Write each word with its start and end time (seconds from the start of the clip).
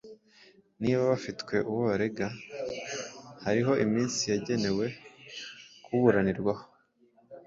niba 0.81 1.01
bafite 1.11 1.53
uwo 1.69 1.81
barega, 1.89 2.27
hariho 3.43 3.73
iminsi 3.85 4.21
yagenewe 4.31 4.85
kuburanirwamo, 5.83 6.65